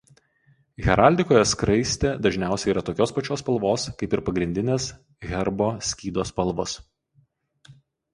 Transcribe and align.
Heraldikoje 0.83 1.41
skraistė 1.49 2.13
dažniausiai 2.25 2.71
yra 2.73 2.83
tokios 2.87 3.13
pačios 3.17 3.43
spalvos 3.45 3.85
kaip 3.99 4.15
ir 4.19 4.23
pagrindinės 4.29 4.87
herbo 5.33 5.69
skydo 5.91 6.25
spalvos. 6.31 6.75